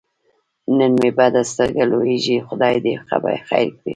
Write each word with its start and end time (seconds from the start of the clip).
نن 0.77 0.91
مې 0.99 1.09
بده 1.17 1.41
سترګه 1.51 1.83
لوېږي 1.91 2.37
خدای 2.47 2.75
دې 2.85 2.93
خیر 3.47 3.67
کړي. 3.77 3.89